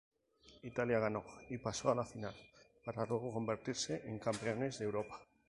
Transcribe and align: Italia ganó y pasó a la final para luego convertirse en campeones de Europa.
Italia 0.63 0.97
ganó 0.97 1.23
y 1.51 1.59
pasó 1.59 1.91
a 1.91 1.95
la 1.95 2.03
final 2.03 2.33
para 2.83 3.05
luego 3.05 3.31
convertirse 3.31 4.01
en 4.07 4.17
campeones 4.17 4.79
de 4.79 4.85
Europa. 4.85 5.19